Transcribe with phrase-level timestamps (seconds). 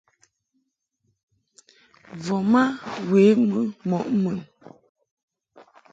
[2.23, 2.61] Voma
[3.09, 3.59] we mɨ
[3.89, 4.39] mɔʼ mun.